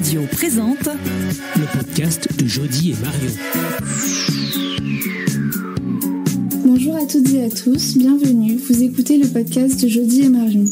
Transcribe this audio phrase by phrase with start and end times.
[0.00, 0.88] Autoradio présente
[1.56, 3.30] le podcast de Jody et Marion.
[6.64, 8.56] Bonjour à toutes et à tous, bienvenue.
[8.56, 10.64] Vous écoutez le podcast de Jody et Marion.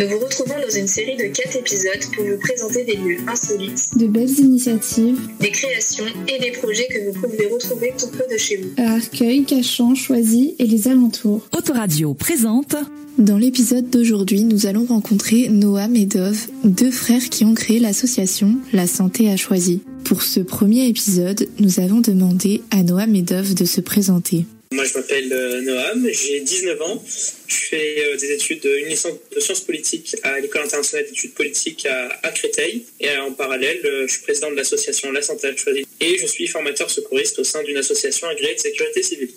[0.00, 3.98] Nous vous retrouvons dans une série de 4 épisodes pour vous présenter des lieux insolites,
[3.98, 8.38] De belles initiatives des créations et des projets que vous pouvez retrouver tout près de
[8.38, 8.70] chez vous.
[8.78, 11.46] à Arcueil, Cachan, Choisy et les alentours.
[11.54, 12.76] Autoradio présente
[13.18, 18.56] Dans l'épisode d'aujourd'hui, nous allons rencontrer Noam et Dove, deux frères qui ont créé l'association
[18.72, 19.82] La Santé a choisi.
[20.04, 24.46] Pour ce premier épisode, nous avons demandé à Noam et Dove de se présenter.
[24.72, 27.04] Moi, je m'appelle euh, Noam, j'ai 19 ans.
[27.48, 31.86] Je fais euh, des études, une licence de sciences politiques à l'École internationale d'études politiques
[31.86, 32.84] à, à Créteil.
[33.00, 35.84] Et euh, en parallèle, euh, je suis président de l'association La Santé à choisi.
[36.00, 39.30] Et je suis formateur secouriste au sein d'une association agréée de sécurité civile.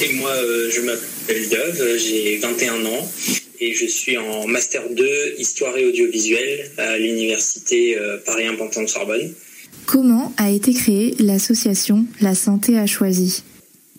[0.00, 3.12] Et moi, euh, je m'appelle Dove, j'ai 21 ans
[3.60, 8.82] et je suis en Master 2 Histoire et Audiovisuel à l'Université euh, Paris 1 Pantin
[8.82, 9.34] de Sorbonne.
[9.86, 13.42] Comment a été créée l'association La Santé a choisi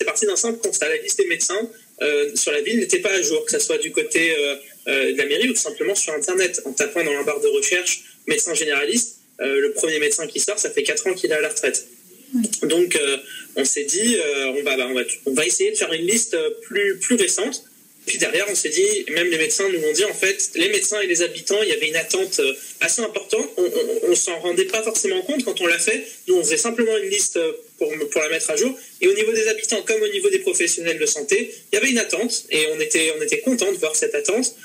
[0.01, 0.89] C'est parti d'un simple constat.
[0.89, 1.69] La liste des médecins
[2.01, 4.55] euh, sur la ville n'était pas à jour, que ce soit du côté euh,
[4.87, 6.59] euh, de la mairie ou tout simplement sur Internet.
[6.65, 10.71] En tapant dans la barre de recherche médecin généraliste, le premier médecin qui sort, ça
[10.71, 11.87] fait 4 ans qu'il est à la retraite.
[12.63, 12.99] Donc,
[13.55, 16.35] on s'est dit, on, va, bah, on, va, on va essayer de faire une liste
[16.63, 17.63] plus, plus récente.
[18.05, 20.99] Puis derrière, on s'est dit, même les médecins nous ont dit, en fait, les médecins
[21.01, 23.47] et les habitants, il y avait une attente euh, assez importante.
[23.57, 23.69] On,
[24.09, 26.03] on s'en rendait pas forcément compte quand on l'a fait.
[26.27, 28.75] Nous, on faisait simplement une liste euh, pour, pour la mettre à jour.
[29.01, 31.91] Et au niveau des habitants, comme au niveau des professionnels de santé, il y avait
[31.91, 32.45] une attente.
[32.49, 34.55] Et on était, on était content de voir cette attente.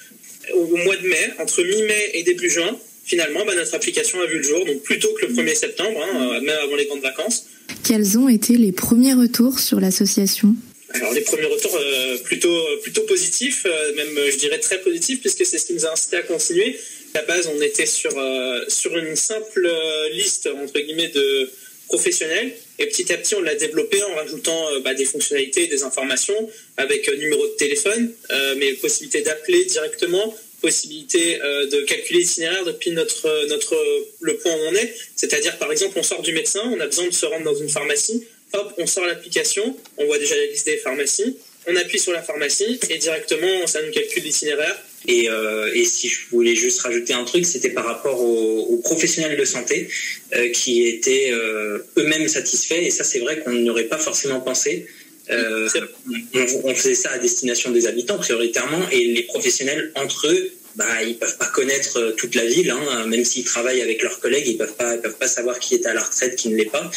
[0.54, 4.38] Au, mois de mai, entre mi-mai et début juin, finalement, bah, notre application a vu
[4.38, 4.64] le jour.
[4.64, 7.46] Donc, plus tôt que le 1er septembre, hein, euh, même avant les grandes vacances.
[7.84, 10.54] Quels ont été les premiers retours sur l'association?
[10.96, 15.20] Alors les premiers retours euh, plutôt plutôt positifs, euh, même euh, je dirais très positifs
[15.20, 16.78] puisque c'est ce qui nous a incité à continuer.
[17.14, 21.50] À la base, on était sur euh, sur une simple euh, liste entre guillemets de
[21.88, 25.82] professionnels et petit à petit on l'a développé en rajoutant euh, bah, des fonctionnalités, des
[25.82, 32.20] informations avec euh, numéro de téléphone, euh, mais possibilité d'appeler directement, possibilité euh, de calculer
[32.20, 34.94] l'itinéraire depuis notre euh, notre euh, le point où on est.
[35.14, 37.68] C'est-à-dire par exemple on sort du médecin, on a besoin de se rendre dans une
[37.68, 41.36] pharmacie hop, on sort l'application, on voit déjà la liste des pharmacies,
[41.68, 44.76] on appuie sur la pharmacie et directement ça nous calcule l'itinéraire.
[45.08, 48.78] Et, euh, et si je voulais juste rajouter un truc, c'était par rapport aux, aux
[48.78, 49.88] professionnels de santé
[50.34, 52.82] euh, qui étaient euh, eux-mêmes satisfaits.
[52.82, 54.86] Et ça, c'est vrai qu'on n'aurait pas forcément pensé.
[55.28, 61.02] On, on faisait ça à destination des habitants prioritairement, et les professionnels entre eux, bah,
[61.02, 64.46] ils peuvent pas connaître euh, toute la ville, hein, même s'ils travaillent avec leurs collègues,
[64.46, 66.70] ils peuvent pas, ils peuvent pas savoir qui est à la retraite, qui ne l'est
[66.70, 66.90] pas,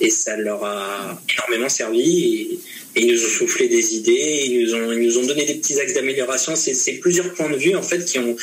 [0.00, 2.24] et ça leur a énormément servi.
[2.24, 2.58] Et,
[2.98, 5.56] et ils nous ont soufflé des idées, ils nous ont, ils nous ont donné des
[5.56, 6.56] petits axes d'amélioration.
[6.56, 8.34] C'est c'est plusieurs points de vue en fait qui ont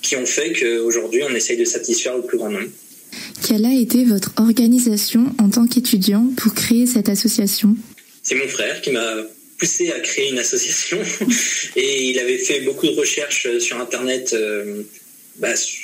[0.00, 2.68] qui ont fait qu'aujourd'hui on essaye de satisfaire le plus grand nombre.
[3.46, 7.76] Quelle a été votre organisation en tant qu'étudiant pour créer cette association?
[8.22, 9.14] C'est mon frère qui m'a
[9.58, 10.98] poussé à créer une association
[11.76, 14.32] et il avait fait beaucoup de recherches sur internet.
[14.32, 14.82] euh,
[15.36, 15.78] bah, sur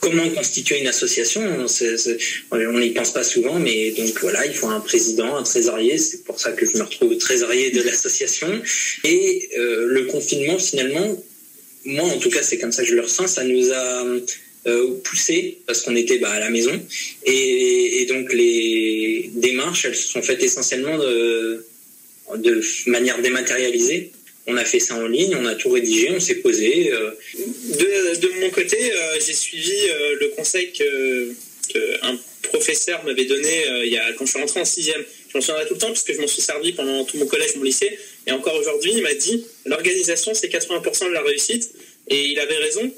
[0.00, 2.18] comment constituer une association C'est- c'est-
[2.52, 5.98] On n'y pense pas souvent, mais donc voilà, il faut un président, un trésorier.
[5.98, 8.50] C'est pour ça que je me retrouve trésorier de l'association.
[9.04, 11.22] Et euh, le confinement, finalement,
[11.84, 13.26] moi en tout cas, c'est comme ça que je le ressens.
[13.26, 14.06] Ça nous a
[14.66, 16.78] euh, poussé parce qu'on était bah, à la maison
[17.24, 21.64] et, et donc les démarches, elles se sont faites essentiellement de,
[22.36, 24.12] de manière dématérialisée.
[24.46, 26.90] On a fait ça en ligne, on a tout rédigé, on s'est posé.
[26.92, 31.32] euh, De, mon côté, euh, j'ai suivi euh, le conseil que,
[31.72, 33.64] que un professeur m'avait donné
[34.16, 35.04] quand je suis rentré en sixième.
[35.28, 37.26] Je m'en souviendrai tout le temps parce que je m'en suis servi pendant tout mon
[37.26, 37.96] collège, mon lycée.
[38.26, 41.70] Et encore aujourd'hui, il m'a dit l'organisation, c'est 80% de la réussite.
[42.08, 42.92] Et il avait raison.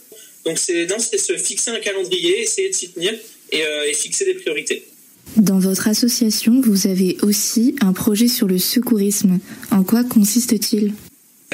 [0.46, 0.86] Donc c'est
[1.18, 3.12] se fixer un calendrier, essayer de s'y tenir
[3.50, 4.84] et fixer des priorités.
[5.36, 9.38] Dans votre association, vous avez aussi un projet sur le secourisme.
[9.70, 10.92] En quoi consiste-t-il?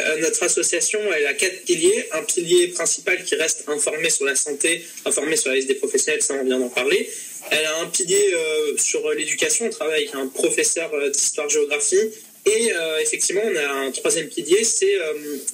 [0.01, 2.07] Euh, notre association, elle a quatre piliers.
[2.13, 6.23] Un pilier principal qui reste informé sur la santé, informé sur la liste des professionnels,
[6.23, 7.09] ça on vient d'en parler.
[7.51, 12.11] Elle a un pilier euh, sur l'éducation, on travaille avec un professeur euh, d'histoire-géographie.
[12.47, 12.71] Et
[13.03, 14.97] effectivement, on a un troisième pilier, c'est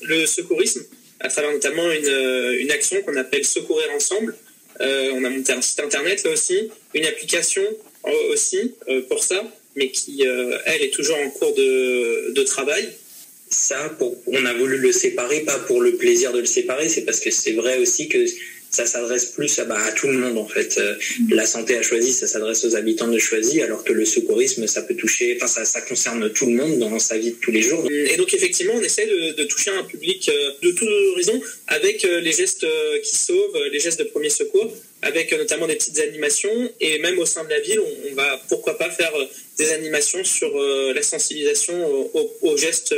[0.03, 0.85] le secourisme,
[1.19, 4.37] à travers notamment une, une action qu'on appelle Secourir ensemble.
[4.79, 7.63] On a monté un site internet là aussi, une application
[8.31, 9.43] aussi euh, pour ça,
[9.77, 12.89] mais qui, euh, elle, est toujours en cours de, de travail.
[13.51, 13.97] ça,
[14.27, 17.31] on a voulu le séparer, pas pour le plaisir de le séparer, c'est parce que
[17.31, 18.25] c'est vrai aussi que
[18.75, 20.79] ça s'adresse plus à, bah, à, tout le monde en fait.
[20.79, 20.97] Euh,
[21.31, 24.83] la santé à Choisy, ça s'adresse aux habitants de Choisy, alors que le secourisme, ça
[24.83, 27.63] peut toucher, enfin ça, ça, concerne tout le monde dans sa vie de tous les
[27.63, 27.87] jours.
[27.91, 32.05] Et donc effectivement, on essaie de, de toucher un public euh, de tous horizons avec
[32.05, 32.67] euh, les gestes
[33.03, 34.73] qui sauvent, les gestes de premier secours,
[35.03, 38.43] avec notamment des petites animations et même au sein de la ville, on, on va
[38.49, 39.13] pourquoi pas faire
[39.59, 40.51] des animations sur
[40.95, 41.75] la sensibilisation
[42.15, 42.95] aux, aux gestes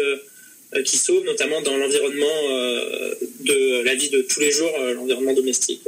[0.84, 2.42] qui sauvent, notamment dans l'environnement
[3.40, 5.80] de la vie de tous les jours, l'environnement domestique.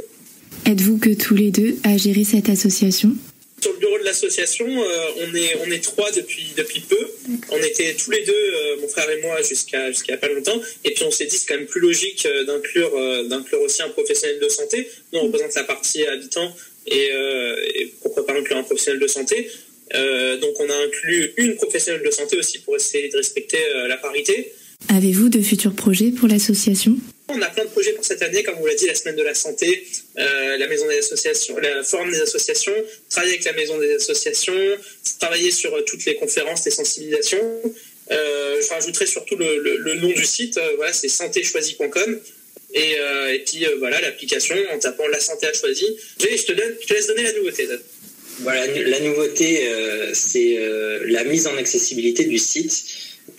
[0.65, 3.15] Êtes-vous que tous les deux à gérer cette association?
[3.61, 7.09] Sur le bureau de l'association, euh, on est on est trois depuis depuis peu.
[7.49, 10.61] On était tous les deux, euh, mon frère et moi, jusqu'à jusqu'à pas longtemps.
[10.85, 12.91] Et puis on s'est dit c'est quand même plus logique euh, d'inclure
[13.27, 14.87] d'inclure aussi un professionnel de santé.
[15.11, 16.55] Nous on représente la partie habitant
[16.87, 17.09] et,
[17.75, 19.49] et pourquoi pas inclure un professionnel de santé.
[19.93, 24.53] donc on a inclus une professionnelle de santé aussi pour essayer de respecter la parité.
[24.87, 26.97] Avez-vous de futurs projets pour l'association?
[27.27, 29.21] On a plein de projets pour cette année, comme vous l'a dit, la semaine de
[29.21, 29.85] la santé,
[30.17, 32.73] euh, la maison des associations, la forme des associations,
[33.09, 34.53] travailler avec la maison des associations,
[35.19, 37.61] travailler sur euh, toutes les conférences, les sensibilisations.
[38.11, 42.19] Euh, je rajouterai surtout le, nom du site, voilà, c'est santéchoisie.com.
[42.73, 42.93] Et,
[43.33, 45.85] et puis voilà, l'application en tapant la santé à choisi.
[46.19, 47.67] Je te, donne, je te laisse donner la nouveauté.
[48.41, 49.71] Voilà, la nouveauté,
[50.13, 50.57] c'est
[51.05, 52.83] la mise en accessibilité du site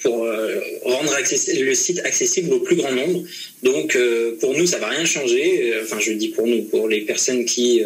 [0.02, 3.24] pour euh, rendre le site accessible au plus grand nombre.
[3.62, 5.72] Donc euh, pour nous, ça va rien changer.
[5.72, 7.82] Euh, enfin, je dis pour nous, pour les personnes qui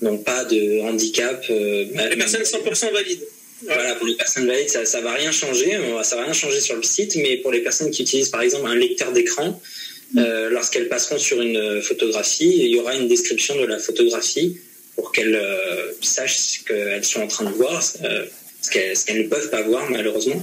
[0.00, 1.44] n'ont pas de handicap.
[1.48, 3.26] Les personnes 100% valides.
[3.64, 5.78] Voilà, pour les personnes valides, ça, ça va rien changer.
[6.02, 8.66] Ça va rien changer sur le site, mais pour les personnes qui utilisent par exemple
[8.66, 9.60] un lecteur d'écran,
[10.14, 14.56] lorsqu'elles passeront sur une photographie, il y aura une description de la photographie
[14.96, 15.40] pour qu'elles
[16.00, 17.82] sachent ce qu'elles sont en train de voir
[18.62, 20.42] ce qu'elles ne peuvent pas voir malheureusement.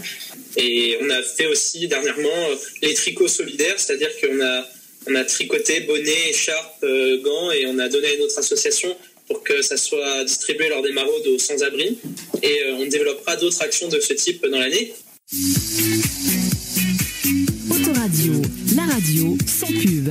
[0.58, 4.66] Et on a fait aussi dernièrement euh, les tricots solidaires, c'est-à-dire qu'on a,
[5.08, 8.96] on a tricoté bonnets, écharpes, euh, gants et on a donné à une autre association
[9.28, 11.98] pour que ça soit distribué lors des maraudes aux sans-abri.
[12.42, 14.94] Et euh, on développera d'autres actions de ce type dans l'année.
[17.72, 18.42] Autoradio,
[18.76, 20.10] la radio sans pub.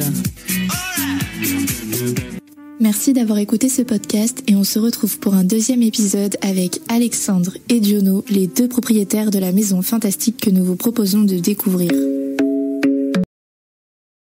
[2.81, 7.53] Merci d'avoir écouté ce podcast et on se retrouve pour un deuxième épisode avec Alexandre
[7.69, 11.91] et Diono, les deux propriétaires de la maison fantastique que nous vous proposons de découvrir.